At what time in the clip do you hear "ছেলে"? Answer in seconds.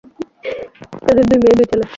1.71-1.85